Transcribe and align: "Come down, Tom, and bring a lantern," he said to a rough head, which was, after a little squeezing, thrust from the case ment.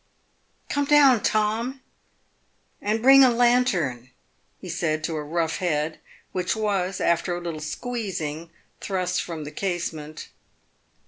"Come 0.71 0.85
down, 0.85 1.21
Tom, 1.21 1.81
and 2.81 3.03
bring 3.03 3.23
a 3.23 3.29
lantern," 3.29 4.09
he 4.59 4.67
said 4.67 5.03
to 5.03 5.15
a 5.15 5.21
rough 5.23 5.57
head, 5.57 5.99
which 6.31 6.55
was, 6.55 6.99
after 6.99 7.35
a 7.35 7.39
little 7.39 7.59
squeezing, 7.59 8.49
thrust 8.79 9.21
from 9.21 9.43
the 9.43 9.51
case 9.51 9.93
ment. 9.93 10.29